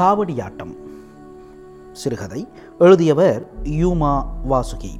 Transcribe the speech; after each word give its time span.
காவடியாட்டம். 0.00 0.76
சிறுகதை 1.92 2.48
எழுதியவர் 2.78 3.48
யூமா 3.62 4.24
வாசுகி. 4.50 4.92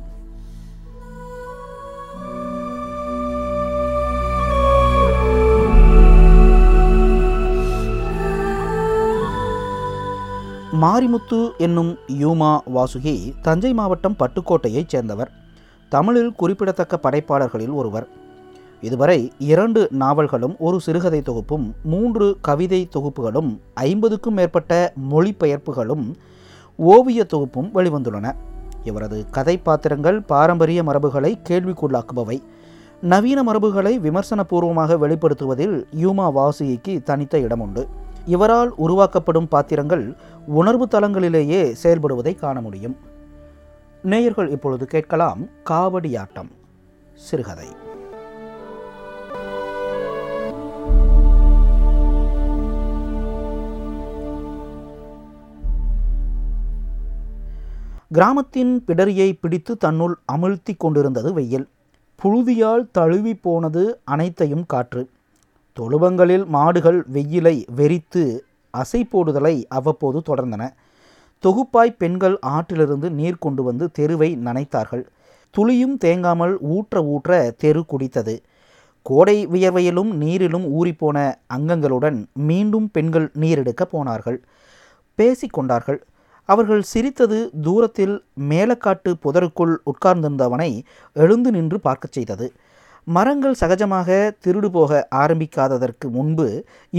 மாரிமுத்து 10.81 11.51
என்னும் 11.59 11.98
யூமா 12.09 12.59
வாசுகி 12.75 13.35
தஞ்சை 13.43 13.75
மாவட்டம் 13.75 14.17
பட்டுக்கோட்டையைச் 14.19 14.89
சேர்ந்தவர். 14.89 15.30
தமிழில் 15.89 16.32
குறிப்பிடத்தக்க 16.32 17.01
படைப்பாளர்களில் 17.03 17.75
ஒருவர். 17.75 18.20
இதுவரை 18.80 19.32
இரண்டு 19.39 19.89
நாவல்களும் 19.90 20.57
ஒரு 20.58 20.80
சிறுகதை 20.80 21.22
தொகுப்பும் 21.22 21.75
மூன்று 21.82 22.36
கவிதை 22.40 22.89
தொகுப்புகளும் 22.96 23.58
ஐம்பதுக்கும் 23.75 24.34
மேற்பட்ட 24.34 24.93
மொழிபெயர்ப்புகளும் 25.11 26.14
ஓவிய 26.76 27.25
தொகுப்பும் 27.25 27.70
வெளிவந்துள்ளன. 27.75 28.32
இவரது 28.84 29.30
கதை 29.30 29.58
பாத்திரங்கள் 29.58 30.22
பாரம்பரிய 30.22 30.82
மரபுகளை 30.82 31.39
கேள்விக்குள்ளாக்குபவை. 31.48 32.42
நவீன 33.03 33.42
மரபுகளை 33.42 33.98
விமர்சனபூர்வமாக 33.98 34.97
வெளிப்படுத்துவதில் 34.98 35.84
யூமா 36.00 36.27
வாசுகிக்கு 36.33 37.03
தனித்த 37.03 37.39
இடம் 37.39 37.61
உண்டு 37.61 37.89
இவரால் 38.27 38.72
உருவாக்கப்படும் 38.77 39.48
பாத்திரங்கள் 39.48 40.17
உணர்வு 40.47 40.89
தளங்களிலேயே 40.91 41.75
செயல்படுவதை 41.83 42.34
காண 42.34 42.61
முடியும். 42.61 42.97
நேயர்கள் 44.03 44.50
இப்பொழுது 44.50 44.86
கேட்கலாம் 44.86 45.42
காவடியாட்டம் 45.70 46.50
சிறுகதை. 47.14 47.69
கிராமத்தின் 58.12 58.84
பிடரியை 58.86 59.39
பிடித்து 59.41 59.77
தன்னுள் 59.77 60.14
அமிழ்த்தி 60.33 60.72
கொண்டிருந்தது 60.77 61.33
வெயில். 61.33 61.66
புழுதியால் 62.22 62.84
தழுவி 62.92 63.34
போனது 63.34 64.00
அனைத்தையும் 64.05 64.64
காற்று. 64.66 65.03
தொழுவங்களில் 65.77 66.47
மாடுகள் 66.47 66.98
வெயிலை 67.12 67.55
வெறித்து 67.77 68.41
அசை 68.75 69.00
போடுதலை 69.11 69.66
அவ்வப்போது 69.69 70.22
தொடர்ந்தன. 70.27 70.62
தொகுப்பாய் 71.44 71.94
பெண்கள் 71.98 72.38
ஆற்றிலிருந்து 72.47 73.11
நீர் 73.11 73.38
கொண்டு 73.38 73.62
வந்து 73.62 73.91
தெருவை 73.91 74.36
நனைத்தார்கள். 74.44 75.05
துளியும் 75.50 75.97
தேங்காமல் 76.05 76.56
ஊற்ற 76.75 77.05
ஊற்ற 77.14 77.50
தெரு 77.56 77.84
குடித்தது. 77.92 78.36
கோடை 79.03 79.47
வியர்வையிலும் 79.47 80.12
நீரிலும் 80.22 80.66
ஊறிப்போன 80.78 81.34
அங்கங்களுடன் 81.56 82.25
மீண்டும் 82.33 82.91
பெண்கள் 82.91 83.31
நீரெடுக்க 83.41 83.83
போனார்கள். 83.83 84.41
பேசிக்கொண்டார்கள் 85.19 86.00
அவர்கள் 86.53 86.83
சிரித்தது 86.93 87.39
தூரத்தில் 87.62 88.15
மேலக்காட்டு 88.51 89.11
புதருக்குள் 89.25 89.75
உட்கார்ந்திருந்தவனை 89.91 90.70
எழுந்து 91.17 91.51
நின்று 91.51 91.79
பார்க்கச் 91.81 92.17
செய்தது. 92.17 92.47
மரங்கள் 93.06 93.61
சகஜமாக 93.61 94.09
திருடு 94.45 94.69
போக 94.69 95.09
ஆரம்பிக்காததற்கு 95.15 96.06
முன்பு 96.17 96.47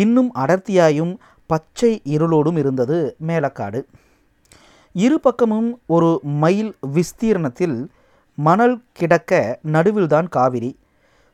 இன்னும் 0.04 0.32
அடர்த்தியாயும் 0.36 1.14
பச்சை 1.50 1.92
இருளோடும் 2.16 2.58
இருந்தது 2.58 2.98
மேலக்காடு. 3.28 3.80
இரு 4.96 5.18
பக்கமும் 5.20 5.70
ஒரு 5.96 6.10
மைல் 6.44 6.72
விஸ்தீர்ணத்தில் 6.96 7.78
மணல் 8.38 8.78
கிடக்க 9.00 9.32
நடுவில்தான் 9.74 10.28
காவிரி. 10.30 10.72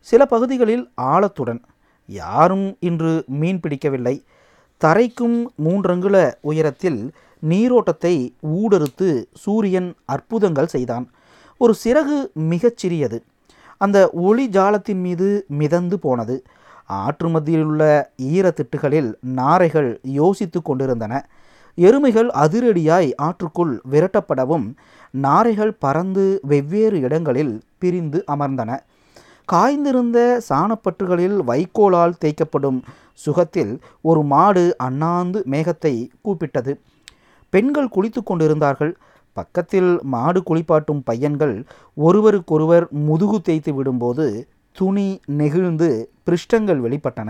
சில 0.07 0.21
பகுதிகளில் 0.25 0.85
ஆழத்துடன் 1.11 1.61
யாரும் 2.09 2.67
இன்று 2.89 3.13
மீன் 3.39 3.59
பிடிக்கவில்லை. 3.59 4.15
தரைக்கும் 4.81 5.39
மூன்றங்குல 5.65 6.17
உயரத்தில் 6.41 6.99
நீரோட்டத்தை 7.41 8.33
ஊடறுத்து 8.55 9.25
சூரியன் 9.33 9.93
அற்புதங்கள் 10.05 10.67
செய்தான். 10.67 11.11
ஒரு 11.57 11.73
சிறகு 11.83 12.33
மிகச் 12.33 12.77
சிறியது. 12.77 13.23
அந்த 13.77 14.09
ஒளி 14.09 14.47
ஜாலத்தின் 14.47 15.01
மீது 15.01 15.45
மிதந்து 15.47 15.99
போனது. 15.99 16.43
ஆற்று 16.85 17.29
மத்தியிலுள்ள 17.29 18.03
ஈரத்திட்டுகளில் 18.21 19.13
நாரைகள் 19.19 19.99
யோசித்து 20.03 20.61
கொண்டிருந்தன. 20.61 21.29
எருமைகள் 21.77 22.29
அதிரடியாய் 22.33 23.11
ஆற்றுக்குள் 23.21 23.79
விரட்டப்படவும் 23.91 24.73
நாரைகள் 25.11 25.73
பறந்து 25.73 26.39
வெவ்வேறு 26.41 26.99
இடங்களில் 26.99 27.61
பிரிந்து 27.77 28.23
அமர்ந்தன. 28.31 28.79
காய்ந்திருந்த 29.51 30.41
சாணப்பற்றுகளில் 30.49 31.37
வைக்கோலால் 31.47 32.13
தேய்க்கப்படும் 32.25 32.81
சுகத்தில் 33.13 33.79
ஒரு 34.01 34.23
மாடு 34.23 34.75
அண்ணாந்து 34.77 35.43
மேகத்தை 35.49 36.09
கூப்பிட்டது. 36.23 36.79
பெண்கள் 37.49 37.93
குளித்து 37.95 38.21
கொண்டிருந்தார்கள். 38.23 38.93
பக்கத்தில் 39.37 39.99
மாடு 40.03 40.39
குளிப்பாட்டும் 40.49 41.01
பையன்கள் 41.03 41.55
ஒருவருக்கொருவர் 41.93 42.85
முதுகு 43.07 43.41
தேய்த்து 43.41 43.71
விடும்போது 43.73 44.25
துணி 44.71 45.07
நெகிழ்ந்து 45.25 45.89
பிருஷ்டங்கள் 46.23 46.81
வெளிப்பட்டன. 46.81 47.29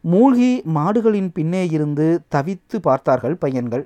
மூழ்கி 0.00 0.62
மாடுகளின் 0.74 1.30
பின்னே 1.32 1.68
இருந்து 1.68 2.06
தவித்து 2.34 2.76
பார்த்தார்கள் 2.80 3.36
பையன்கள். 3.36 3.84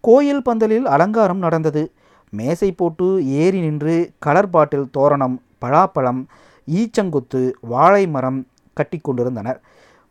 கோயில் 0.00 0.42
பந்தலில் 0.42 0.86
அலங்காரம் 0.86 1.38
நடந்தது. 1.38 1.92
மேசை 2.30 2.72
போட்டு 2.72 3.06
ஏறி 3.26 3.60
நின்று 3.60 4.12
கலர் 4.18 4.50
பாட்டில் 4.50 4.88
தோரணம் 4.90 5.36
பலாப்பழம் 5.62 6.22
ஈச்சங்குத்து 6.70 7.40
வாழை 7.60 8.06
மரம் 8.06 8.46
கட்டி 8.74 8.98
கொண்டிருந்தனர். 8.98 9.60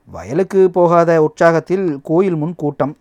வயலுக்கு 0.08 0.70
போகாத 0.70 1.12
உற்சாகத்தில் 1.28 1.98
கோயில் 2.04 2.36
முன் 2.36 2.56
கூட்டம். 2.56 2.96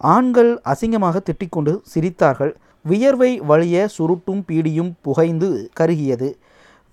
ஆண்கள் 0.00 0.60
அசிங்கமாக 0.64 1.20
திட்டிக்கொண்டு 1.20 1.80
சிரித்தார்கள். 1.94 2.54
வியர்வை 2.82 3.38
வழிய 3.38 3.88
சுருட்டும் 3.98 4.42
பீடியும் 4.48 4.92
புகைந்து 5.00 5.70
கருகியது. 5.80 6.28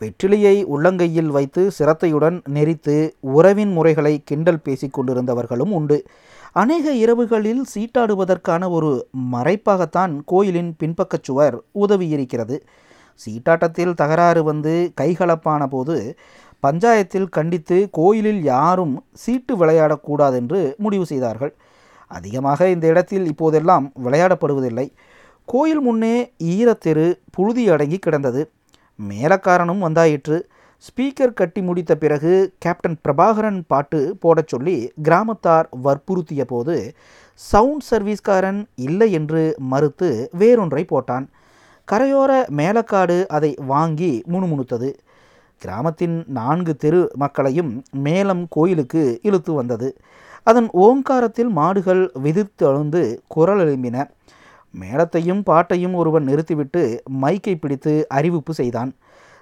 வெற்றிலையை 0.02 0.66
உள்ளங்கையில் 0.74 1.26
வைத்து 1.26 1.72
சிரத்தையுடன் 1.72 2.42
நெறித்து 2.54 3.12
உறவின் 3.20 3.72
முறைகளை 3.72 4.22
கிண்டல் 4.24 4.60
பேசிக் 4.60 5.00
கொண்டிருந்தவர்களும் 5.00 5.72
உண்டு. 5.72 6.04
அநேக 6.52 6.94
இரவுகளில் 6.94 7.62
சீட்டாடுவதற்கான 7.76 8.70
ஒரு 8.70 9.08
மறைப்பாகத்தான் 9.32 10.20
கோயிலின் 10.26 10.76
பின்பக்கச் 10.84 11.24
சுவர் 11.24 11.62
உதவியிருக்கிறது. 11.80 12.60
சீட்டாட்டத்தில் 13.26 13.94
தகராறு 13.94 14.44
வந்து 14.44 14.92
கைகலப்பான 15.02 15.66
போது 15.68 16.18
பஞ்சாயத்தில் 16.68 17.30
கண்டித்து 17.30 17.88
கோயிலில் 17.92 18.44
யாரும் 18.44 19.04
சீட்டு 19.14 19.66
விளையாடக்கூடாதென்று 19.66 20.76
முடிவு 20.78 21.06
செய்தார்கள். 21.06 21.56
அதிகமாக 22.08 22.70
இந்த 22.70 22.88
இடத்தில் 22.88 23.26
இப்போதெல்லாம் 23.26 23.92
விளையாடப்படுவதில்லை. 24.06 24.88
கோயில் 25.46 25.80
முன்னே 25.80 26.16
ஈரத்தெரு 26.44 27.08
புழுதி 27.32 27.70
அடங்கி 27.70 27.98
கிடந்தது. 27.98 28.52
மேலக்காரனும் 29.00 29.84
வந்தாயிற்று. 29.88 30.38
ஸ்பீக்கர் 30.86 31.34
கட்டி 31.34 31.62
முடித்த 31.62 31.96
பிறகு 31.96 32.32
கேப்டன் 32.60 32.98
பிரபாகரன் 33.08 33.60
பாட்டு 33.68 34.18
போடச் 34.20 34.48
சொல்லி 34.48 34.92
கிராமத்தார் 35.04 35.68
வற்புறுத்திய 35.84 36.44
போது 36.44 36.76
சவுண்ட் 37.34 37.84
சர்வீஸ்காரன் 37.90 38.62
இல்லை 38.76 39.12
என்று 39.12 39.56
மறுத்து 39.58 40.30
வேறொன்றை 40.40 40.86
போட்டான். 40.90 41.26
கரையோர 41.92 42.32
மேலக்காடு 42.60 43.28
அதை 43.28 43.56
வாங்கி 43.68 44.24
முணுமுணுத்தது. 44.32 44.90
கிராமத்தின் 45.62 46.24
நான்கு 46.28 46.76
தெரு 46.76 47.12
மக்களையும் 47.14 47.84
மேலம் 48.04 48.46
கோயிலுக்கு 48.50 49.20
இழுத்து 49.22 49.54
வந்தது. 49.54 49.90
அதன் 50.44 50.70
ஓங்காரத்தில் 50.72 51.50
மாடுகள் 51.50 52.12
விதித்து 52.14 52.68
அழுந்து 52.68 53.24
குரல் 53.28 53.60
எழும்பின. 53.60 54.10
மேளத்தையும் 54.80 55.42
பாட்டையும் 55.44 55.94
ஒருவன் 55.94 56.24
நிறுத்திவிட்டு 56.24 57.04
மைக்கை 57.22 57.56
பிடித்து 57.60 58.06
அறிவிப்பு 58.10 58.54
செய்தான். 58.54 58.96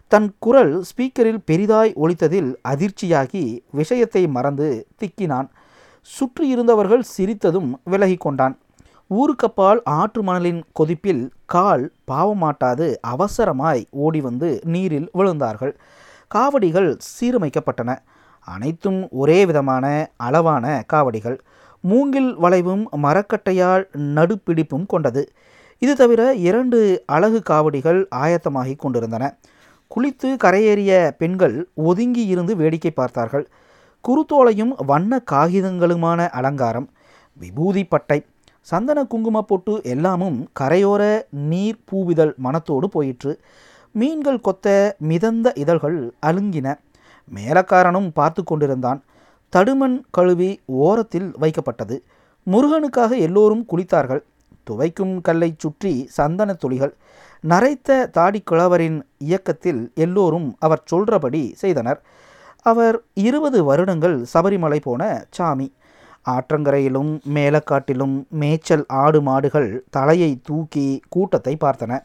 தன் 0.07 0.36
குரல் 0.39 0.83
ஸ்பீக்கரில் 0.89 1.39
பெரிதாய் 1.51 1.94
ஒழித்ததில் 1.95 2.56
அதிர்ச்சியாகி 2.69 3.59
விஷயத்தை 3.71 4.27
மறந்து 4.27 4.88
திக்கினான். 4.97 5.47
சுற்றியிருந்தவர்கள் 6.01 7.03
சிரித்ததும் 7.18 7.74
விலகி 7.83 8.15
கொண்டான். 8.15 8.59
ஊருக்கப்பால் 9.09 9.80
ஆற்று 9.83 10.24
மணலின் 10.24 10.62
கொதிப்பில் 10.80 11.30
கால் 11.45 11.91
பாவமாட்டாது 12.12 12.95
அவசரமாய் 13.07 13.86
ஓடி 13.89 14.21
வந்து 14.21 14.59
நீரில் 14.63 15.09
விழுந்தார்கள். 15.13 15.75
காவடிகள் 16.27 16.98
சீரமைக்கப்பட்டன. 16.98 17.95
அனைத்தும் 18.45 19.07
ஒரே 19.12 19.45
விதமான 19.45 19.86
அளவான 20.18 20.83
காவடிகள். 20.88 21.38
மூங்கில் 21.81 22.31
வளைவும் 22.38 22.83
மரக்கட்டையால் 23.03 23.83
நடுப்பிடிப்பும் 24.15 24.86
கொண்டது. 24.86 25.24
இது 25.80 25.95
தவிர 25.95 26.33
இரண்டு 26.33 27.03
அழகு 27.06 27.42
காவடிகள் 27.42 28.07
ஆயத்தமாகி 28.15 28.75
கொண்டிருந்தன. 28.75 29.24
குளித்து 29.92 30.30
கரையேறிய 30.44 31.12
பெண்கள் 31.18 31.69
ஒதுங்கி 31.74 32.25
இருந்து 32.25 32.56
வேடிக்கை 32.56 32.92
பார்த்தார்கள். 32.92 33.45
குருத்தோலையும் 34.03 34.74
வண்ண 34.86 35.21
காகிதங்களுமான 35.31 36.30
அலங்காரம் 36.30 36.88
விபூதி 37.33 37.83
பட்டை 37.83 38.25
சந்தன 38.62 39.00
குங்கும 39.03 39.41
பொட்டு 39.41 39.74
எல்லாமும் 39.83 40.48
கரையோர 40.59 41.03
நீர் 41.30 41.83
பூவிதழ் 41.91 42.36
மனத்தோடு 42.36 42.89
போயிற்று. 42.89 43.39
மீன்கள் 43.91 44.39
கொத்த 44.48 44.91
மிதந்த 44.98 45.53
இதழ்கள் 45.56 45.98
அலுங்கின 46.25 46.68
மேலக்காரனும் 47.33 48.10
பார்த்து 48.13 48.44
கொண்டிருந்தான். 48.44 49.04
தடுமண் 49.50 50.04
கழுவி 50.12 50.60
ஓரத்தில் 50.66 51.36
வைக்கப்பட்டது. 51.42 51.98
முருகனுக்காக 52.44 53.18
எல்லோரும் 53.18 53.66
குளித்தார்கள். 53.72 54.24
துவைக்கும் 54.69 55.22
கல்லை 55.22 55.56
சுற்றி 55.57 56.06
சந்தன 56.10 56.54
துளிகள். 56.54 56.94
நரைத்த 57.48 58.06
தாடி 58.06 58.39
கிழவரின் 58.39 59.04
இயக்கத்தில் 59.18 59.92
எல்லோரும் 59.95 60.56
அவர் 60.60 60.83
சொல்றபடி 60.92 61.54
செய்தனர். 61.54 62.01
அவர் 62.62 63.01
இருபது 63.13 63.63
வருடங்கள் 63.63 64.25
சபரிமலை 64.33 64.80
போன 64.81 65.25
சாமி. 65.30 65.74
ஆற்றங்கரையிலும் 66.30 67.19
மேலக்காட்டிலும் 67.33 68.27
மேய்ச்சல் 68.30 68.86
ஆடு 68.88 69.22
மாடுகள் 69.22 69.81
தலையை 69.89 70.39
தூக்கி 70.44 71.01
கூட்டத்தை 71.10 71.57
பார்த்தன. 71.60 72.00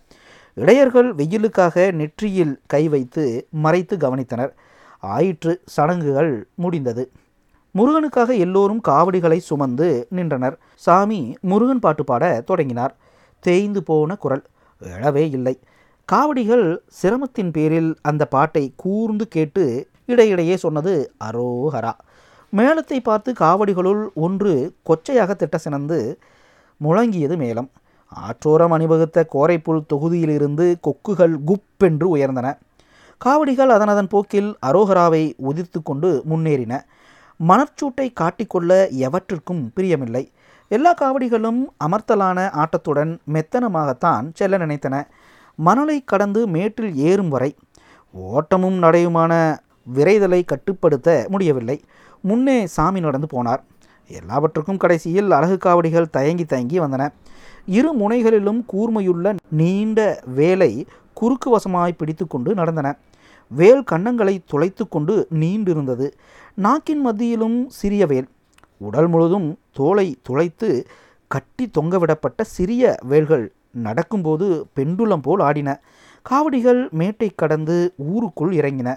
இடையர்கள் 0.55 1.15
வெயிலுக்காக 1.15 1.93
நெற்றியில் 1.93 2.61
கை 2.67 2.89
வைத்து 2.89 3.47
மறைத்து 3.51 3.97
கவனித்தனர். 3.97 4.53
ஆயிற்று 5.01 5.61
சடங்குகள் 5.65 6.47
முடிந்தது. 6.55 7.11
முருகனுக்காக 7.75 8.37
எல்லோரும் 8.39 8.81
காவடிகளை 8.89 9.39
சுமந்து 9.39 10.07
நின்றனர். 10.11 10.59
சாமி 10.75 11.37
முருகன் 11.41 11.81
பாட்டு 11.81 12.05
பாட 12.05 12.43
தொடங்கினார். 12.47 12.95
தேய்ந்து 13.41 13.83
போன 13.83 14.17
குரல் 14.17 14.45
எழவே 14.83 15.25
இல்லை. 15.31 15.59
காவடிகள் 16.05 16.83
சிரமத்தின் 16.87 17.51
பேரில் 17.51 17.97
அந்த 18.03 18.27
பாட்டை 18.27 18.73
கூர்ந்து 18.77 19.29
கேட்டு 19.29 19.89
இடையிடையே 20.07 20.57
சொன்னது 20.57 21.13
அரோஹரா 21.25 21.93
மேளத்தை 22.53 23.01
பார்த்து 23.01 23.33
காவடிகளுள் 23.41 24.13
ஒன்று 24.15 24.75
கொச்சையாக 24.89 25.35
திட்ட 25.35 25.59
சினந்து 25.59 26.19
முழங்கியது 26.85 27.37
மேளம். 27.37 27.69
ஆற்றோரம் 28.13 28.73
அணிவகுத்த 28.73 29.27
கோரைப்புல் 29.35 29.87
தொகுதியிலிருந்து 29.93 30.67
கொக்குகள் 30.81 31.37
குப்பென்று 31.47 32.07
உயர்ந்தன. 32.17 32.59
காவடிகள் 33.25 33.69
அதன் 33.69 33.89
அதன் 33.89 34.09
போக்கில் 34.09 34.57
அரோகராவை 34.67 35.25
உதிர்த்து 35.49 35.81
கொண்டு 35.85 36.23
முன்னேறின. 36.31 36.75
மணற்சூட்டை 37.49 38.07
காட்டிக்கொள்ள 38.21 38.71
எவற்றிற்கும் 39.05 39.63
பிரியமில்லை. 39.77 40.23
எல்லா 40.69 40.95
காவடிகளும் 40.95 41.59
அமர்த்தலான 41.85 42.39
ஆட்டத்துடன் 42.61 43.13
மெத்தனமாகத்தான் 43.33 44.31
செல்ல 44.35 44.59
நினைத்தன. 44.59 45.03
மணலை 45.57 46.05
கடந்து 46.05 46.47
மேட்டில் 46.47 46.95
ஏறும் 46.95 47.29
வரை 47.29 47.51
ஓட்டமும் 48.13 48.79
நடையுமான 48.83 49.59
விரைதலை 49.95 50.41
கட்டுப்படுத்த 50.45 51.27
முடியவில்லை. 51.29 51.81
முன்னே 52.21 52.67
சாமி 52.67 53.01
நடந்து 53.01 53.29
போனார். 53.33 53.63
எல்லாவற்றுக்கும் 54.09 54.77
கடைசியில் 54.77 55.31
அழகு 55.31 55.59
காவடிகள் 55.59 56.11
தயங்கி 56.11 56.45
தயங்கி 56.45 56.81
வந்தன. 56.81 57.09
இரு 57.67 57.93
முனைகளிலும் 57.97 58.65
கூர்மையுள்ள 58.73 59.37
நீண்ட 59.51 60.01
வேலை 60.25 60.73
குறுக்கு 61.13 61.49
வசமாய் 61.57 61.99
பிடித்து 61.99 62.27
கொண்டு 62.27 62.55
நடந்தன. 62.55 62.97
வேல் 63.51 63.83
கன்னங்களை 63.93 64.35
துளைத்து 64.51 64.89
கொண்டு 64.89 65.27
நீண்டிருந்தது. 65.35 66.07
நாக்கின் 66.55 67.01
மத்தியிலும் 67.01 67.69
சிறிய 67.69 68.07
வேல். 68.07 68.29
உடல் 68.79 69.07
முழுதும் 69.07 69.59
தோலை 69.73 70.17
துளைத்து 70.23 70.87
கட்டி 71.27 71.71
தொங்கவிடப்பட்ட 71.79 72.43
சிறிய 72.43 72.97
வேல்கள் 73.03 73.53
நடக்கும்போது 73.71 74.67
பெண்டுலம் 74.77 75.23
போல் 75.23 75.41
ஆடின. 75.41 75.81
காவடிகள் 76.23 76.89
மேட்டை 76.91 77.29
கடந்து 77.35 77.95
ஊருக்குள் 77.97 78.53
இறங்கின. 78.57 78.89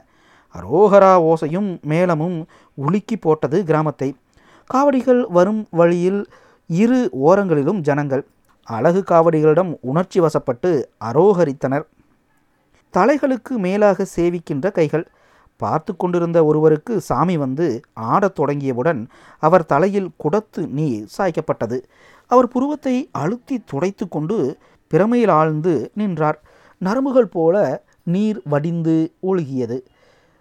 அரோகரா 0.56 1.14
ஓசையும் 1.30 1.70
மேளமும் 1.82 2.46
உலுக்கி 2.74 3.18
போட்டது 3.18 3.64
கிராமத்தை. 3.64 4.16
காவடிகள் 4.66 5.26
வரும் 5.30 5.68
வழியில் 5.70 6.22
இரு 6.68 7.10
ஓரங்களிலும் 7.26 7.80
ஜனங்கள். 7.80 8.24
அழகு 8.64 9.04
காவடிகளிடம் 9.08 9.72
உணர்ச்சி 9.82 10.20
வசப்பட்டு 10.20 10.72
அரோகரித்தனர். 11.00 11.86
தலைகளுக்கு 12.98 13.57
மேலாக 13.57 14.06
சேவிக்கின்ற 14.16 14.72
கைகள். 14.72 15.07
பார்த்து 15.57 15.95
கொண்டிருந்த 15.95 16.45
ஒருவருக்கு 16.45 17.01
சாமி 17.01 17.38
வந்து 17.38 17.81
ஆடத் 17.94 18.40
தொடங்கியவுடன் 18.40 19.07
அவர் 19.40 19.66
தலையில் 19.66 20.12
குடத்து 20.18 20.68
நீர் 20.68 21.07
சாய்க்கப்பட்டது. 21.18 21.84
அவர் 22.28 22.48
புருவத்தை 22.48 23.10
அழுத்தி 23.12 23.63
துடைத்து 23.66 24.07
கொண்டு 24.07 24.57
பிரமையில் 24.94 25.30
ஆழ்ந்து 25.30 25.92
நின்றார். 25.94 26.42
நரம்புகள் 26.78 27.28
போல 27.31 27.84
நீர் 28.04 28.42
வடிந்து 28.45 29.13
ஒழுகியது. 29.24 29.80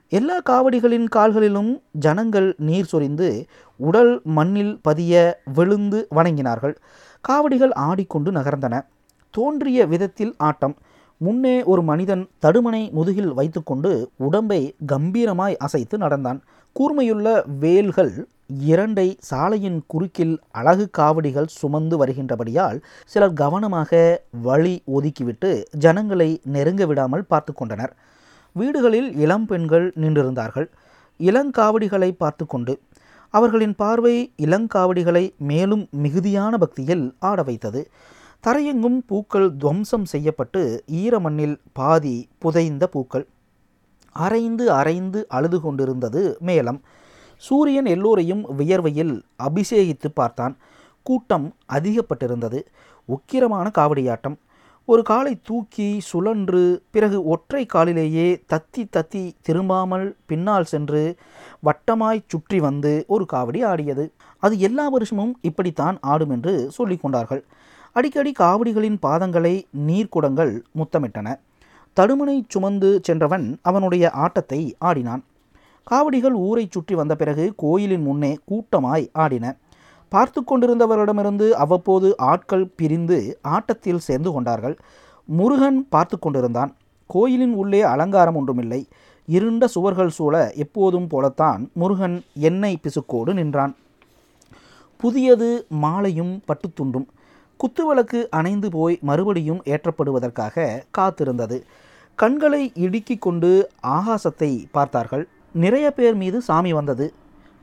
எல்லா 0.08 0.40
காவடிகளின் 0.50 1.08
கால்களிலும் 1.08 1.82
ஜனங்கள் 1.90 2.54
நீர் 2.58 2.84
சொரிந்து 2.84 3.44
உடல் 3.76 4.20
மண்ணில் 4.24 4.78
பதிய 4.82 5.40
விழுந்து 5.54 6.08
வணங்கினார்கள். 6.14 6.74
காவடிகள் 7.20 7.72
ஆடிக்கொண்டு 7.72 8.32
நகர்ந்தன. 8.32 8.86
தோன்றிய 9.30 9.86
விதத்தில் 9.86 10.34
ஆட்டம். 10.38 10.76
முன்னே 11.24 11.56
ஒரு 11.72 11.82
மனிதன் 11.88 12.22
தடுமனை 12.44 12.82
முதுகில் 12.96 13.32
வைத்துக்கொண்டு 13.38 13.90
உடம்பை 14.26 14.60
கம்பீரமாய் 14.92 15.56
அசைத்து 15.66 15.96
நடந்தான். 16.04 16.38
கூர்மையுள்ள 16.76 17.26
வேல்கள் 17.64 18.12
இரண்டை 18.70 19.06
சாலையின் 19.28 19.78
குறுக்கில் 19.92 20.34
அழகு 20.60 20.86
காவடிகள் 20.98 21.48
சுமந்து 21.58 21.96
வருகின்றபடியால் 22.00 22.78
சிலர் 23.12 23.36
கவனமாக 23.42 24.00
வழி 24.46 24.74
ஒதுக்கிவிட்டு 24.96 25.50
ஜனங்களை 25.84 26.30
நெருங்க 26.54 26.86
விடாமல் 26.86 27.28
பார்த்து 27.32 27.52
கொண்டனர். 27.52 27.92
வீடுகளில் 28.56 29.10
இளம் 29.24 29.46
பெண்கள் 29.50 29.86
நின்றிருந்தார்கள். 30.02 30.68
இளங்காவடிகளை 31.20 32.10
பார்த்து 32.22 32.46
கொண்டு 32.46 32.74
அவர்களின் 33.34 33.76
பார்வை 33.82 34.16
இளங்காவடிகளை 34.46 35.24
மேலும் 35.50 35.84
மிகுதியான 36.02 36.58
பக்தியில் 36.62 37.04
ஆட 37.28 37.38
வைத்தது. 37.48 37.80
தரையெங்கும் 38.46 38.98
பூக்கள் 39.06 39.56
துவம்சம் 39.56 40.04
செய்யப்பட்டு 40.04 40.84
ஈரமண்ணில் 40.92 41.56
பாதி 41.72 42.28
புதைந்த 42.38 42.86
பூக்கள். 42.86 43.26
அரைந்து 44.16 44.64
அரைந்து 44.78 45.24
அழுது 45.28 45.60
கொண்டிருந்தது 45.60 46.38
மேலம். 46.46 46.80
சூரியன் 47.36 47.84
எல்லோரையும் 47.84 48.58
வியர்வையில் 48.58 49.22
அபிஷேகித்து 49.42 50.08
பார்த்தான். 50.14 50.56
கூட்டம் 51.02 51.54
அதிகப்பட்டிருந்தது. 51.72 52.60
உக்கிரமான 53.08 53.66
காவடியாட்டம். 53.78 54.36
ஒரு 54.84 55.02
காலை 55.02 55.40
தூக்கி 55.42 56.00
சுழன்று 56.00 56.82
பிறகு 56.90 57.24
ஒற்றை 57.24 57.66
காலிலேயே 57.66 58.42
தத்தி 58.52 58.82
தத்தி 58.96 59.32
திரும்பாமல் 59.48 60.16
பின்னால் 60.26 60.64
சென்று 60.64 61.16
வட்டமாய் 61.64 62.22
சுற்றி 62.26 62.60
வந்து 62.60 63.04
ஒரு 63.06 63.26
காவடி 63.32 63.64
ஆடியது. 63.64 64.12
அது 64.38 64.58
எல்லா 64.58 64.88
வருஷமும் 64.88 65.38
இப்படித்தான் 65.40 65.98
ஆடும் 66.00 66.30
என்று 66.30 66.70
சொல்லிக் 66.70 67.02
கொண்டார்கள். 67.02 67.44
அடிக்கடி 67.96 68.30
காவடிகளின் 68.38 68.96
பாதங்களை 69.06 69.54
நீர்க்குடங்கள் 69.88 70.52
முத்தமிட்டன. 70.78 71.28
தடுமனை 71.96 72.36
சுமந்து 72.48 72.90
சென்றவன் 73.02 73.46
அவனுடைய 73.62 74.04
ஆட்டத்தை 74.24 74.60
ஆடினான். 74.78 75.22
காவடிகள் 75.86 76.36
ஊரை 76.46 76.64
சுற்றி 76.70 76.94
வந்த 76.94 77.14
பிறகு 77.14 77.44
கோயிலின் 77.56 78.02
முன்னே 78.02 78.32
கூட்டமாய் 78.50 79.06
ஆடின. 79.24 79.46
பார்த்து 80.12 80.40
கொண்டிருந்தவரிடமிருந்து 80.40 81.46
அவ்வப்போது 81.62 82.08
ஆட்கள் 82.30 82.66
பிரிந்து 82.78 83.38
ஆட்டத்தில் 83.54 84.04
சேர்ந்து 84.08 84.32
கொண்டார்கள். 84.32 84.76
முருகன் 85.28 85.80
பார்த்து 85.88 86.16
கொண்டிருந்தான். 86.18 86.70
கோயிலின் 87.06 87.54
உள்ளே 87.54 87.80
அலங்காரம் 87.92 88.38
ஒன்றுமில்லை. 88.40 88.82
இருண்ட 89.28 89.64
சுவர்கள் 89.66 90.16
சூழ 90.18 90.36
எப்போதும் 90.64 91.08
போலத்தான் 91.08 91.62
முருகன் 91.80 92.16
எண்ணெய் 92.48 92.82
பிசுக்கோடு 92.84 93.32
நின்றான். 93.32 93.74
புதியது 94.96 95.48
மாலையும் 95.84 96.34
பட்டுத்துண்டும் 96.48 97.06
குத்துவிளக்கு 97.60 98.20
அணைந்து 98.30 98.70
போய் 98.70 98.98
மறுபடியும் 99.00 99.62
ஏற்றப்படுவதற்காக 99.64 100.82
காத்திருந்தது. 100.98 101.58
கண்களை 102.14 102.72
இடுக்கிக் 102.74 103.20
கொண்டு 103.20 103.70
ஆகாசத்தை 103.86 104.64
பார்த்தார்கள். 104.70 105.28
நிறைய 105.52 105.90
பேர் 105.90 106.14
மீது 106.14 106.40
சாமி 106.40 106.72
வந்தது. 106.72 107.12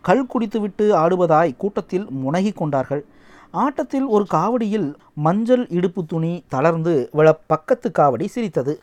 கல் 0.01 0.25
குடித்துவிட்டு 0.25 0.85
ஆடுவதாய் 0.95 1.57
கூட்டத்தில் 1.57 2.07
முனகி 2.23 2.53
கொண்டார்கள். 2.53 3.05
ஆட்டத்தில் 3.51 4.05
ஒரு 4.05 4.25
காவடியில் 4.31 4.93
மஞ்சள் 5.13 5.67
இடுப்பு 5.67 6.05
துணி 6.05 6.43
தளர்ந்து 6.47 7.09
விழ 7.11 7.27
பக்கத்து 7.33 7.91
காவடி 7.99 8.25
சிரித்தது. 8.25 8.79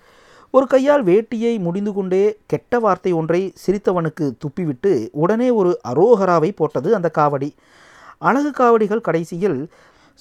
ஒரு 0.50 0.66
கையால் 0.66 1.04
வேட்டியை 1.04 1.58
முடிந்து 1.58 1.92
கொண்டே 1.92 2.22
கெட்ட 2.46 2.78
வார்த்தை 2.78 3.12
ஒன்றை 3.12 3.40
சிரித்தவனுக்கு 3.62 4.26
துப்பிவிட்டு 4.42 5.08
உடனே 5.12 5.50
ஒரு 5.50 5.80
அரோகராவை 5.88 6.50
போட்டது 6.56 6.94
அந்த 6.94 7.10
காவடி. 7.18 7.50
அழகு 8.18 8.50
காவடிகள் 8.50 9.00
கடைசியில் 9.00 9.58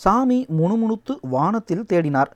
சாமி 0.03 0.39
முணுமுணுத்து 0.59 1.13
வானத்தில் 1.35 1.87
தேடினார். 1.91 2.31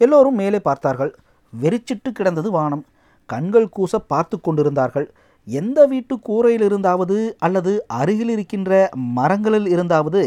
எல்லோரும் 0.00 0.38
மேலே 0.42 0.60
பார்த்தார்கள். 0.68 1.12
வெறிச்சிட்டு 1.52 2.10
கிடந்தது 2.12 2.50
வானம். 2.50 2.84
கண்கள் 3.28 3.68
கூச 3.76 3.98
பார்த்து 4.12 4.36
கொண்டிருந்தார்கள். 4.40 5.06
எந்த 5.48 5.78
வீட்டு 5.92 6.14
கூரையில் 6.26 6.64
இருந்தாவது 6.66 7.16
அல்லது 7.46 7.72
அருகில் 8.00 8.32
இருக்கின்ற 8.34 8.72
மரங்களில் 9.18 9.68
இருந்தாவது 9.74 10.22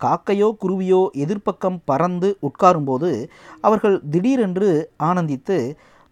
காக்கையோ 0.00 0.48
குருவியோ 0.62 1.00
எதிர்ப்பக்கம் 1.24 1.78
பறந்து 1.90 2.28
உட்காரும்போது 2.48 3.10
அவர்கள் 3.66 3.96
திடீரென்று 4.12 4.68
ஆனந்தித்து 5.08 5.56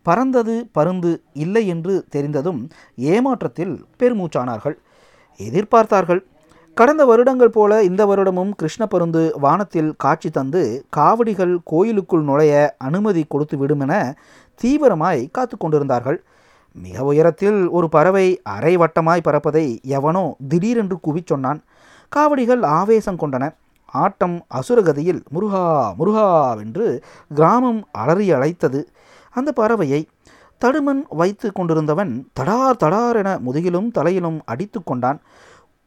பறந்தது 0.06 0.54
பருந்து 0.76 1.12
இல்லை 1.44 1.62
என்று 1.74 1.94
தெரிந்ததும் 2.14 2.60
ஏமாற்றத்தில் 3.12 3.74
பெருமூச்சானார்கள். 4.00 4.76
எதிர்பார்த்தார்கள். 5.40 6.22
கடந்த 6.78 7.02
வருடங்கள் 7.04 7.52
போல 7.56 7.72
இந்த 7.82 8.02
வருடமும் 8.06 8.50
கிருஷ்ண 8.50 8.86
பருந்து 8.86 9.20
வானத்தில் 9.44 9.88
காட்சி 9.96 10.30
தந்து 10.30 10.62
காவடிகள் 10.96 11.54
கோயிலுக்குள் 11.64 12.24
நுழைய 12.28 12.54
அனுமதி 12.78 13.22
கொடுத்து 13.28 13.56
விடுமென 13.56 13.92
தீவிரமாய் 14.60 15.22
காத்து 15.30 15.56
கொண்டிருந்தார்கள். 15.56 16.18
மிக 16.84 17.04
உயரத்தில் 17.04 17.60
ஒரு 17.68 17.88
பறவை 17.88 18.26
அரை 18.56 18.76
வட்டமாய் 18.76 19.24
பறப்பதை 19.28 19.64
எவனோ 19.82 20.24
திடீரென்று 20.48 20.98
குவிச் 21.06 21.26
சொன்னான். 21.26 21.62
காவடிகள் 22.12 22.62
ஆவேசம் 22.62 23.20
கொண்டன. 23.22 23.44
ஆட்டம் 24.02 24.36
அசுரகதியில் 24.58 25.22
முருகா 25.34 25.64
முருகாவென்று 25.98 26.86
கிராமம் 27.34 27.80
அலறி 27.92 28.28
அழைத்தது. 28.38 28.82
அந்த 29.36 29.52
பறவையை 29.60 30.02
தடுமன் 30.60 31.02
வைத்து 31.20 31.48
கொண்டிருந்தவன் 31.52 32.12
தடார் 32.40 32.80
தடார் 32.84 33.18
என 33.22 33.30
முதுகிலும் 33.46 33.90
தலையிலும் 33.90 34.38
அடித்து 34.44 34.78
கொண்டான். 34.84 35.18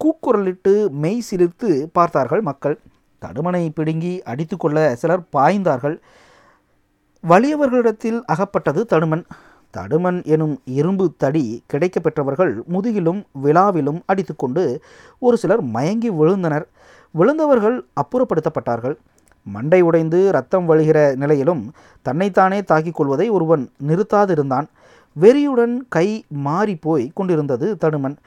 கூக்குரலிட்டு 0.03 0.89
மெய் 0.89 1.23
சிலிர்த்து 1.29 1.69
பார்த்தார்கள் 1.91 2.41
மக்கள். 2.41 2.79
தடுமனை 3.21 3.69
பிடுங்கி 3.75 4.21
அடித்துக்கொள்ள 4.25 4.95
சிலர் 4.95 5.23
பாய்ந்தார்கள். 5.35 5.97
வலியவர்களிடத்தில் 7.29 8.19
அகப்பட்டது 8.25 8.85
தடுமன். 8.89 9.23
தடுமன் 9.77 10.23
எனும் 10.25 10.59
இரும்பு 10.65 11.13
தடி 11.17 11.63
கிடைக்கப்பெற்றவர்கள் 11.73 12.53
முதுகிலும் 12.73 13.21
விழாவிலும் 13.43 13.99
அடித்துக்கொண்டு 14.05 14.63
ஒரு 15.19 15.37
சிலர் 15.37 15.61
மயங்கி 15.61 16.09
விழுந்தனர். 16.09 16.65
விழுந்தவர்கள் 17.15 17.77
அப்புறப்படுத்தப்பட்டார்கள். 18.01 18.95
மண்டை 19.43 19.81
உடைந்து 19.81 20.31
ரத்தம் 20.31 20.69
வழிகிற 20.69 21.15
நிலையிலும் 21.15 21.71
தன்னைத்தானே 22.01 22.61
தாக்கிக் 22.61 22.95
கொள்வதை 22.95 23.29
ஒருவன் 23.29 23.69
நிறுத்தாதிருந்தான். 23.87 24.67
வெறியுடன் 25.15 25.75
கை 25.89 26.07
மாறி 26.29 26.75
போய் 26.75 27.11
கொண்டிருந்தது 27.13 27.77
தடுமன். 27.81 28.17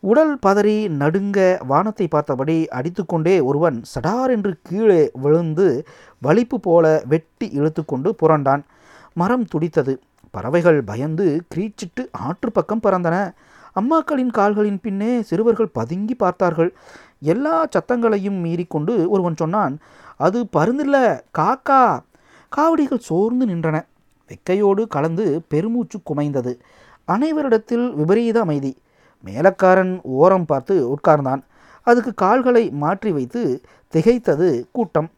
உடல் 0.00 0.38
பதறி 0.46 0.88
நடுங்க 0.88 1.38
வானத்தை 1.66 2.08
பார்த்தபடி 2.08 2.66
அடித்துக்கொண்டே 2.68 3.42
ஒருவன் 3.42 3.82
சடார் 3.94 4.30
என்று 4.30 4.58
கீழே 4.62 5.10
விழுந்து 5.12 5.86
வலிப்பு 6.18 6.60
போல 6.60 7.02
வெட்டி 7.08 7.46
இழுத்துக்கொண்டு 7.60 8.14
புரண்டான். 8.22 8.62
மரம் 9.12 9.44
துடித்தது. 9.44 10.00
பறவைகள் 10.30 10.82
பயந்து 10.82 11.42
கிரீச்சிட்டு 11.54 12.02
ஆற்று 12.10 12.52
பக்கம் 12.52 12.80
பறந்தன. 12.82 13.34
அம்மாக்களின் 13.80 14.30
கால்களின் 14.30 14.80
பின்னே 14.80 15.22
சிறுவர்கள் 15.22 15.68
பதுங்கி 15.68 16.14
பார்த்தார்கள். 16.14 16.74
எல்லா 17.20 17.66
சத்தங்களையும் 17.66 18.40
மீறிக்கொண்டு 18.44 19.06
ஒருவன் 19.08 19.36
சொன்னான் 19.36 19.78
அது 20.16 20.48
பருந்தில்ல 20.56 21.20
காக்கா. 21.38 21.82
காவடிகள் 22.48 23.06
சோர்ந்து 23.08 23.46
நின்றன. 23.46 23.86
வெக்கையோடு 24.30 24.86
கலந்து 24.86 25.42
பெருமூச்சு 25.48 25.98
குமைந்தது. 26.10 26.58
அனைவரிடத்தில் 27.08 27.94
விபரீத 27.94 28.40
அமைதி. 28.40 28.76
மேலக்காரன் 29.24 30.00
ஓரம் 30.02 30.44
பார்த்து 30.44 30.94
உட்கார்ந்தான். 30.94 31.42
அதுக்கு 31.82 32.14
கால்களை 32.14 32.70
மாற்றி 32.70 33.12
வைத்து 33.12 33.60
திகைத்தது 33.94 34.64
கூட்டம். 34.72 35.10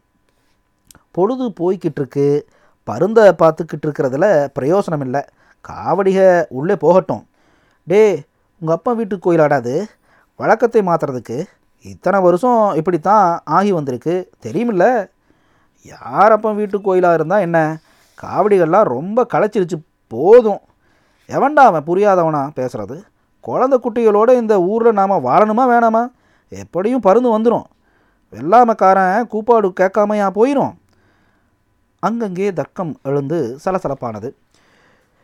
பொழுது 1.11 1.53
போய்கிட்டிருக்கு. 1.59 2.41
பருந்த 2.87 3.35
பார்த்துக்கிட்டு 3.39 3.87
இருக்கிறதுல 3.87 4.47
பிரயோசனம் 4.59 4.99
இல்லை 4.99 5.21
காவடிக 5.69 6.45
உள்ளே 6.49 6.75
போகட்டும். 6.75 7.27
டே 7.83 8.23
உங்கள் 8.59 8.75
அப்பா 8.75 8.91
வீட்டுக்கு 8.91 9.33
கோயிலாடாது. 9.33 9.83
வழக்கத்தை 10.35 10.81
மாற்றுறதுக்கு 10.81 11.45
இத்தனை 11.81 12.19
வருஷம் 12.19 12.73
இப்படித்தான் 12.75 13.41
ஆகி 13.43 13.71
வந்திருக்கு. 13.71 14.29
தெரியுமில்ல? 14.41 15.09
யார் 15.81 16.31
அப்பா 16.31 16.51
வீட்டு 16.51 16.81
கோயிலாக 16.81 17.13
இருந்தால் 17.13 17.39
என்ன? 17.39 17.79
காவடிகள்லாம் 18.21 18.81
ரொம்ப 18.81 19.27
களைச்சிருச்சு. 19.33 19.81
போதும். 20.07 20.59
எவன்டா 21.27 21.63
அவன் 21.69 21.83
புரியாதவனா 21.83 22.43
பேசுகிறது 22.55 23.01
குழந்தை 23.47 23.77
குட்டிகளோடு 23.79 24.31
இந்த 24.41 24.55
ஊரில் 24.61 24.99
நாம் 24.99 25.25
வாழணுமா 25.25 25.63
வேணாமா? 25.73 26.03
எப்படியும் 26.49 27.05
பருந்து 27.07 27.29
வந்துடும் 27.37 27.67
வெள்ளாமக்காரன் 28.33 29.27
கூப்பாடு 29.27 29.69
கேட்காமையா 29.79 30.27
போயிடும் 30.37 30.73
அங்கங்கே 31.99 32.53
தர்க்கம் 32.59 32.93
எழுந்து 33.03 33.37
சலசலப்பானது. 33.65 34.29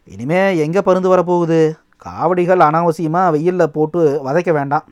இனிமே 0.04 0.58
எங்கே 0.58 0.82
பருந்து 0.82 1.10
வரப்போகுது? 1.14 1.60
காவடிகள் 1.98 2.60
அனாவசியமாக 2.60 3.32
வெயிலில் 3.32 3.74
போட்டு 3.76 4.02
வதைக்க 4.26 4.52
வேண்டாம். 4.52 4.86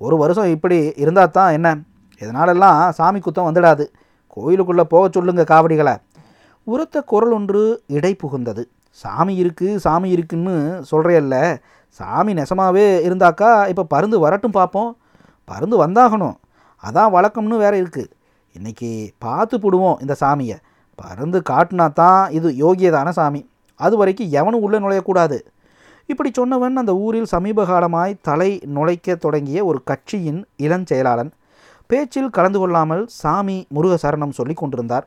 ஒரு 0.00 0.16
வருஷம் 0.16 0.50
இப்படி 0.50 0.78
இருந்தால் 0.96 1.30
தான் 1.30 1.52
என்ன? 1.52 1.68
இதனாலெல்லாம் 2.20 2.78
சாமி 2.90 3.18
குத்தம் 3.18 3.48
வந்துடாது. 3.48 3.84
கோயிலுக்குள்ளே 4.36 4.84
போக 4.92 5.08
சொல்லுங்க 5.14 5.42
காவடிகளை. 5.42 5.94
உரத்த 6.66 7.02
குரல் 7.02 7.30
ஒன்று 7.30 7.82
இடை 7.86 8.16
புகுந்தது. 8.22 8.62
சாமி 8.90 9.34
இருக்குது 9.42 9.76
சாமி 9.76 10.08
இருக்குன்னு 10.10 10.54
சொல்கிறையல்ல 10.90 11.36
சாமி 11.98 12.32
நெசமாகவே 12.38 12.86
இருந்தாக்கா 13.06 13.50
இப்போ 13.72 13.84
பருந்து 13.94 14.16
வரட்டும் 14.24 14.56
பார்ப்போம் 14.58 14.90
பருந்து 15.48 15.76
வந்தாகணும். 15.84 16.36
அதான் 16.84 17.12
வழக்கம்னு 17.16 17.58
வேற 17.64 17.74
இருக்குது 17.82 18.12
இன்றைக்கி 18.56 18.90
பார்த்து 19.24 19.56
போடுவோம் 19.62 19.98
இந்த 20.04 20.14
சாமியை. 20.22 20.56
பருந்து 20.98 21.38
காட்டினா 21.50 21.86
தான் 22.00 22.22
இது 22.38 22.48
யோகியதான 22.62 23.08
சாமி. 23.18 23.40
அது 23.80 23.94
வரைக்கும் 24.00 24.32
எவனும் 24.40 24.64
உள்ளே 24.66 24.78
நுழையக்கூடாது. 24.84 25.38
இப்படி 26.12 26.30
சொன்னவன் 26.38 26.80
அந்த 26.80 26.92
ஊரில் 27.04 27.32
சமீப 27.34 27.64
காலமாய் 27.70 28.20
தலை 28.28 28.50
நுழைக்க 28.76 29.16
தொடங்கிய 29.24 29.58
ஒரு 29.70 29.78
கட்சியின் 29.90 30.40
இளஞ்செயலாளன் 30.66 31.32
பேச்சில் 31.90 32.34
கலந்து 32.36 32.58
கொள்ளாமல் 32.60 33.02
சாமி 33.20 33.56
முருக 33.76 33.94
சரணம் 34.04 34.36
சொல்லி 34.38 34.54
கொண்டிருந்தார் 34.60 35.06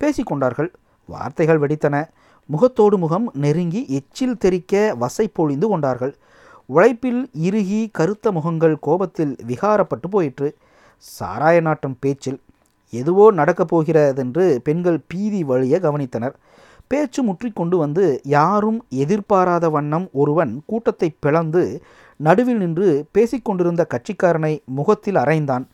பேசிக்கொண்டார்கள் 0.00 0.70
வார்த்தைகள் 1.08 1.60
வெடித்தன. 1.62 1.96
முகத்தோடு 2.52 2.96
முகம் 2.98 3.26
நெருங்கி 3.42 3.80
எச்சில் 3.96 4.38
தெறிக்க 4.38 4.74
வசை 4.98 5.26
பொழிந்து 5.28 5.66
கொண்டார்கள். 5.68 6.14
உழைப்பில் 6.66 7.20
இறுகி 7.46 7.80
கருத்த 7.92 8.32
முகங்கள் 8.32 8.74
கோபத்தில் 8.80 9.34
விகாரப்பட்டு 9.48 10.08
போயிற்று. 10.10 10.48
சாராய 11.04 11.60
நாட்டம் 11.60 11.96
பேச்சில் 12.00 12.40
எதுவோ 12.92 13.26
நடக்கப் 13.30 13.68
போகிறதென்று 13.68 14.60
பெண்கள் 14.64 15.00
பீதி 15.06 15.44
வழிய 15.44 15.78
கவனித்தனர். 15.82 16.34
பேச்சு 16.86 17.22
முற்றிக்கொண்டு 17.22 17.76
வந்து 17.78 18.04
யாரும் 18.36 18.78
எதிர்பாராத 18.88 19.68
வண்ணம் 19.68 20.08
ஒருவன் 20.12 20.52
கூட்டத்தை 20.66 21.08
பிளந்து 21.20 21.82
நடுவில் 22.20 22.56
நின்று 22.56 22.88
பேசிக்கொண்டிருந்த 23.12 23.82
கட்சிக்காரனை 23.94 24.54
முகத்தில் 24.78 25.14
அரைந்தான் 25.14 25.66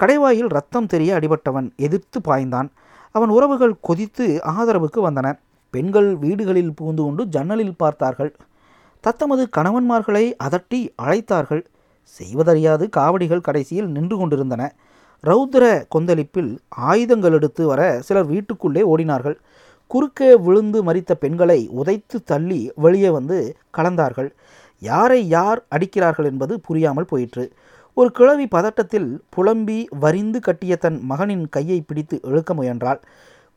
கடைவாயில் 0.00 0.48
ரத்தம் 0.48 0.86
தெரிய 0.86 1.10
அடிபட்டவன் 1.14 1.68
எதிர்த்து 1.76 2.20
பாய்ந்தான். 2.24 2.68
அவன் 3.14 3.28
உறவுகள் 3.28 3.80
கொதித்து 3.80 4.26
ஆதரவுக்கு 4.58 5.00
வந்தன. 5.08 5.28
பெண்கள் 5.76 6.10
வீடுகளில் 6.24 6.76
புகுந்து 6.78 7.02
கொண்டு 7.02 7.22
ஜன்னலில் 7.34 7.80
பார்த்தார்கள். 7.82 8.32
தத்தமது 9.04 9.42
கணவன்மார்களை 9.56 10.24
அதட்டி 10.46 10.80
அழைத்தார்கள். 11.02 11.64
செய்வதறியாது 12.18 12.84
காவடிகள் 12.96 13.46
கடைசியில் 13.46 13.88
நின்று 13.94 14.16
கொண்டிருந்தன. 14.18 14.62
ரௌத்ர 15.24 15.64
கொந்தளிப்பில் 15.94 16.50
ஆயுதங்கள் 16.90 17.36
எடுத்து 17.38 17.62
வர 17.66 17.82
சிலர் 18.06 18.28
வீட்டுக்குள்ளே 18.32 18.82
ஓடினார்கள். 18.92 19.36
குறுக்கே 19.90 20.30
விழுந்து 20.46 20.78
மறித்த 20.88 21.12
பெண்களை 21.22 21.58
உதைத்து 21.80 22.16
தள்ளி 22.30 22.60
வெளியே 22.84 23.10
வந்து 23.16 23.38
கலந்தார்கள். 23.78 24.30
யாரை 24.82 25.20
யார் 25.36 25.60
அடிக்கிறார்கள் 25.74 26.28
என்பது 26.30 26.54
புரியாமல் 26.66 27.10
போயிற்று. 27.10 27.44
ஒரு 27.96 28.08
கிழவி 28.18 28.46
பதட்டத்தில் 28.54 29.08
புலம்பி 29.34 29.78
வரிந்து 30.02 30.38
கட்டிய 30.40 30.72
தன் 30.76 30.98
மகனின் 31.10 31.46
கையை 31.48 31.78
பிடித்து 31.80 32.16
இழுக்க 32.30 32.54
முயன்றாள். 32.54 33.00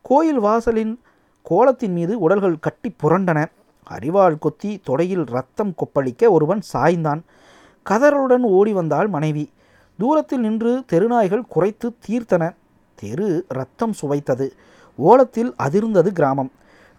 கோயில் 0.04 0.40
வாசலின் 0.46 0.94
கோலத்தின் 1.42 1.92
மீது 1.92 2.18
உடல்கள் 2.18 2.58
கட்டி 2.58 2.94
புரண்டன. 3.02 3.46
அரிவாள் 3.90 4.38
கொத்தி 4.38 4.80
தொடையில் 4.86 5.26
ரத்தம் 5.26 5.74
கொப்பளிக்க 5.74 6.28
ஒருவன் 6.28 6.60
சாய்ந்தான். 6.72 7.20
கதறலுடன் 7.90 8.40
ஓடி 8.40 8.72
வந்தாள் 8.72 9.08
மனைவி. 9.08 9.50
தூரத்தில் 9.98 10.40
நின்று 10.40 10.84
தெருநாய்கள் 10.92 11.48
குறைத்து 11.48 11.96
தீர்த்தன. 12.08 12.54
தெரு 12.94 13.44
ரத்தம் 13.48 13.94
சுவைத்தது. 14.02 14.48
ஓலத்தில் 14.96 15.54
அதிர்ந்தது 15.62 16.08
கிராமம். 16.08 16.52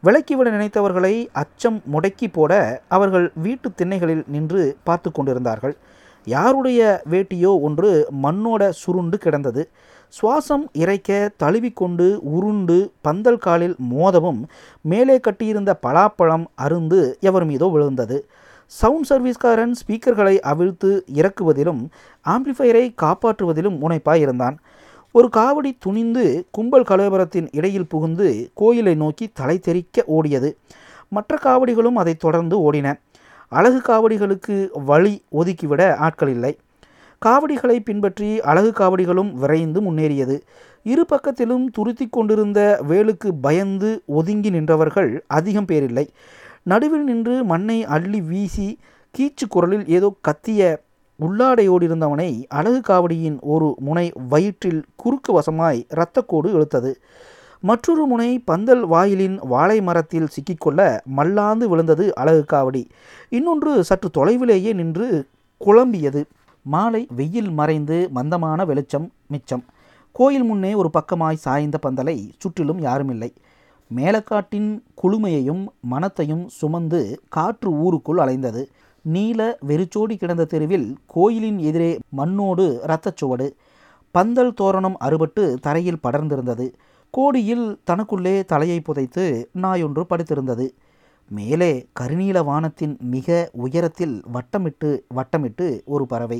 விலக்கிவிட 0.03 0.51
நினைத்தவர்களை 0.51 1.27
அச்சம் 1.31 1.81
முடக்கி 1.93 2.27
போட 2.31 2.81
அவர்கள் 2.87 3.31
வீட்டு 3.35 3.71
திண்ணைகளில் 3.71 4.23
நின்று 4.27 4.77
பார்த்து 4.83 5.11
கொண்டிருந்தார்கள். 5.11 5.77
யாருடைய 6.25 7.01
வேட்டியோ 7.09 7.61
ஒன்று 7.61 8.07
மண்ணோட 8.23 8.69
சுருண்டு 8.69 9.17
கிடந்தது. 9.17 9.69
சுவாசம் 10.15 10.63
இறைக்க 10.73 11.31
தழுவிக்கொண்டு 11.43 12.19
உருண்டு 12.21 12.91
பந்தல் 13.01 13.37
காலில் 13.37 13.75
மோதவும் 13.91 14.41
மேலே 14.81 15.19
கட்டியிருந்த 15.19 15.79
பலாப்பழம் 15.83 16.45
அருந்து 16.55 17.19
எவர் 17.19 17.45
மீதோ 17.45 17.67
விழுந்தது. 17.67 18.29
சவுண்ட் 18.65 19.07
சர்வீஸ்காரன் 19.09 19.73
ஸ்பீக்கர்களை 19.81 20.39
அவிழ்த்து 20.39 21.05
இறக்குவதிலும் 21.13 21.81
ஆம்பிளிஃபையரை 22.25 22.85
காப்பாற்றுவதிலும் 23.01 23.77
முனைப்பாய் 23.83 24.15
இருந்தான் 24.15 24.57
ஒரு 25.11 25.29
காவடி 25.37 25.71
துணிந்து 25.79 26.47
கும்பல் 26.51 26.89
கலவரத்தின் 26.89 27.47
இடையில் 27.51 27.87
புகுந்து 27.87 28.51
கோயிலை 28.53 28.95
நோக்கி 28.95 29.29
தலை 29.33 29.59
தெறிக்க 29.59 30.03
ஓடியது. 30.07 30.51
மற்ற 31.09 31.37
காவடிகளும் 31.43 31.99
அதை 32.01 32.15
தொடர்ந்து 32.15 32.71
ஓடின. 32.71 32.99
அழகு 33.49 33.79
காவடிகளுக்கு 33.79 34.69
வழி 34.85 35.23
ஒதுக்கிவிட 35.31 35.95
ஆட்கள் 35.95 36.29
இல்லை. 36.29 36.57
காவடிகளை 37.25 37.79
பின்பற்றி 37.79 38.41
அழகு 38.41 38.69
காவடிகளும் 38.69 39.31
விரைந்து 39.31 39.79
முன்னேறியது. 39.81 40.35
இரு 40.83 41.05
பக்கத்திலும் 41.09 41.65
துருத்தி 41.77 42.05
கொண்டிருந்த 42.09 42.59
வேலுக்கு 42.89 43.29
பயந்து 43.41 44.01
ஒதுங்கி 44.05 44.49
நின்றவர்கள் 44.49 45.19
அதிகம் 45.27 45.65
பேரில்லை. 45.65 46.05
நடுவில் 46.63 47.03
நின்று 47.03 47.43
மண்ணை 47.43 47.85
அள்ளி 47.85 48.21
வீசி 48.21 48.79
கீச்சு 49.13 49.45
குரலில் 49.49 49.85
ஏதோ 49.87 50.09
கத்திய 50.27 50.71
உள்ளாடையோடிருந்தவனை 51.19 52.43
அழகு 52.47 52.81
காவடியின் 52.89 53.37
ஒரு 53.53 53.75
முனை 53.79 54.11
வயிற்றில் 54.29 54.81
குறுக்கு 54.95 55.39
வசமாய் 55.39 55.85
இரத்தக்கோடு 55.93 56.49
இழுத்தது. 56.55 56.93
மற்றொரு 57.59 58.05
முனை 58.05 58.39
பந்தல் 58.39 58.83
வாயிலின் 58.85 59.39
வாழை 59.41 59.81
மரத்தில் 59.81 60.31
சிக்கிக்கொள்ள 60.35 60.99
மல்லாந்து 61.15 61.67
விழுந்தது 61.69 62.15
அழகு 62.15 62.43
காவடி. 62.53 62.83
இன்னொன்று 63.29 63.83
சற்று 63.83 64.09
தொலைவிலேயே 64.17 64.73
நின்று 64.73 65.07
குழம்பியது. 65.65 66.21
மாலை 66.61 67.07
வெயில் 67.15 67.51
மறைந்து 67.51 68.09
மந்தமான 68.11 68.65
வெளிச்சம் 68.65 69.11
மிச்சம். 69.27 69.63
கோயில் 70.11 70.43
முன்னே 70.43 70.73
ஒரு 70.73 70.89
பக்கமாய் 70.93 71.33
சாய்ந்த 71.33 71.79
பந்தலை 71.85 72.29
சுற்றிலும் 72.37 72.79
யாருமில்லை. 72.79 73.35
மேலக்காட்டின் 73.95 74.83
குளுமையையும் 75.03 75.67
மனத்தையும் 75.81 76.49
சுமந்து 76.49 77.21
காற்று 77.29 77.71
ஊருக்குள் 77.71 78.17
அலைந்தது. 78.17 78.65
நீல 79.01 79.57
வெறிச்சோடி 79.59 80.17
கிடந்த 80.17 80.45
தெருவில் 80.45 80.97
கோயிலின் 81.05 81.57
எதிரே 81.57 81.99
மண்ணோடு 82.09 82.81
இரத்தச் 82.87 83.17
சுவடு. 83.17 83.55
பந்தல் 84.11 84.53
தோரணம் 84.53 84.97
அறுபட்டு 84.99 85.53
தரையில் 85.53 85.99
படர்ந்திருந்தது. 86.03 86.73
கோடியில் 87.09 87.79
தனக்குள்ளே 87.83 88.45
தலையை 88.45 88.81
புதைத்து 88.81 89.49
நாயொன்று 89.61 90.05
படுத்திருந்தது. 90.09 90.73
மேலே 91.37 91.71
கருநீல 91.99 92.39
வானத்தின் 92.43 92.95
மிக 93.13 93.49
உயரத்தில் 93.65 94.15
வட்டமிட்டு 94.33 94.89
வட்டமிட்டு 95.15 95.67
ஒரு 95.85 96.05
பறவை. 96.05 96.39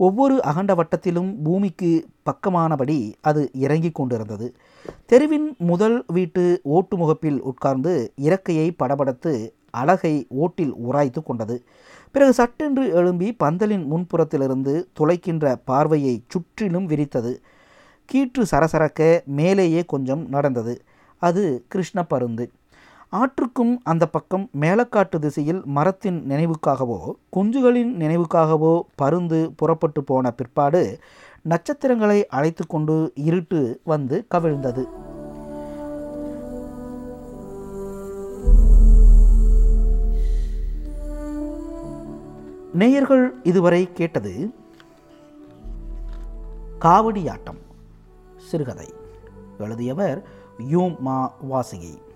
ஒவ்வொரு 0.00 0.36
அகண்ட 0.42 0.72
வட்டத்திலும் 0.74 1.30
பூமிக்கு 1.42 1.90
பக்கமானபடி 2.28 2.98
அது 3.20 3.42
இறங்கிக் 3.64 3.94
கொண்டிருந்தது. 3.94 4.46
தெருவின் 5.06 5.48
முதல் 5.70 5.96
வீட்டு 6.06 6.44
ஓட்டு 6.76 6.96
முகப்பில் 6.96 7.40
உட்கார்ந்து 7.50 7.94
இறக்கையை 8.28 8.68
படபடத்து 8.78 9.32
அழகை 9.70 10.14
ஓட்டில் 10.42 10.74
உராய்த்து 10.86 11.22
கொண்டது. 11.22 11.56
பிறகு 12.14 12.32
சட்டென்று 12.32 12.84
எழும்பி 12.90 13.28
பந்தலின் 13.44 13.84
முன்புறத்திலிருந்து 13.92 14.74
துளைக்கின்ற 15.00 15.54
பார்வையை 15.64 16.14
சுற்றிலும் 16.28 16.88
விரித்தது. 16.88 17.34
கீற்று 18.08 18.44
சரசரக்க 18.50 19.10
மேலேயே 19.24 19.82
கொஞ்சம் 19.92 20.24
நடந்தது. 20.28 20.74
அது 21.22 21.44
கிருஷ்ண 21.68 22.00
பருந்து 22.04 22.44
ஆற்றுக்கும் 23.12 23.76
அந்த 23.82 24.06
பக்கம் 24.06 24.50
மேலக்காட்டு 24.60 25.18
திசையில் 25.18 25.62
மரத்தின் 25.64 26.24
நினைவுக்காகவோ 26.28 26.98
குஞ்சுகளின் 27.36 27.92
நினைவுக்காகவோ 28.02 28.80
பருந்து 28.94 29.52
புறப்பட்டு 29.56 30.04
போன 30.04 30.32
பிற்பாடு 30.32 30.98
நட்சத்திரங்களை 31.42 32.26
அழைத்து 32.26 32.66
கொண்டு 32.66 33.12
இருட்டு 33.14 33.80
வந்து 33.84 34.26
கவிழ்ந்தது. 34.34 34.84
நேயர்கள் 42.72 43.34
இதுவரை 43.42 43.92
கேட்டது 43.92 44.54
காவடியாட்டம் 46.80 47.60
சிறுகதை. 48.36 48.88
எழுதியவர் 49.58 50.22
யூ 50.58 50.88
மா 51.00 51.34
வாசிகை. 51.40 52.08